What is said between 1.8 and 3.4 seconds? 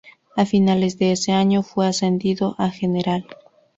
ascendido a general.